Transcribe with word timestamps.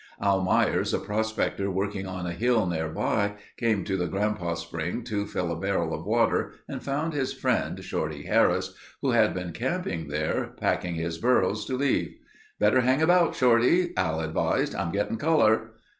Al 0.19 0.41
Myers, 0.41 0.95
a 0.95 0.99
prospector 0.99 1.69
working 1.69 2.07
on 2.07 2.25
a 2.25 2.31
hill 2.33 2.65
nearby, 2.65 3.35
came 3.55 3.83
to 3.83 3.95
the 3.95 4.07
Grandpa 4.07 4.55
Spring 4.55 5.03
to 5.03 5.27
fill 5.27 5.51
a 5.51 5.59
barrel 5.59 5.93
of 5.93 6.07
water 6.07 6.53
and 6.67 6.81
found 6.81 7.13
his 7.13 7.33
friend, 7.33 7.83
Shorty 7.83 8.23
Harris, 8.23 8.73
who 9.03 9.11
had 9.11 9.35
been 9.35 9.51
camping 9.53 10.07
there, 10.07 10.55
packing 10.59 10.95
his 10.95 11.19
burros 11.19 11.65
to 11.65 11.77
leave. 11.77 12.15
"Better 12.59 12.81
hang 12.81 13.03
around, 13.03 13.35
Shorty," 13.35 13.95
Al 13.95 14.21
advised. 14.21 14.73
"I'm 14.73 14.91
getting 14.91 15.17
color." 15.17 15.69